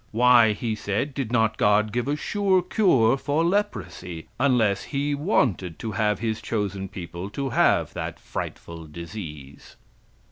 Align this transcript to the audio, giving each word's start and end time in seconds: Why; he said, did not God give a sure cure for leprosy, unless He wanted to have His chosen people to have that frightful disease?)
Why; 0.09 0.53
he 0.53 0.73
said, 0.73 1.13
did 1.13 1.31
not 1.31 1.57
God 1.57 1.91
give 1.91 2.07
a 2.07 2.15
sure 2.15 2.63
cure 2.63 3.17
for 3.17 3.43
leprosy, 3.43 4.29
unless 4.39 4.85
He 4.85 5.13
wanted 5.13 5.77
to 5.77 5.91
have 5.91 6.17
His 6.17 6.41
chosen 6.41 6.89
people 6.89 7.29
to 7.29 7.49
have 7.49 7.93
that 7.93 8.19
frightful 8.19 8.87
disease?) 8.87 9.75